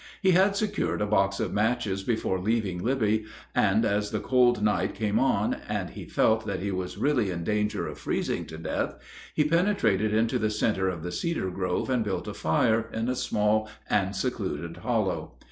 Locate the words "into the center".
10.11-10.89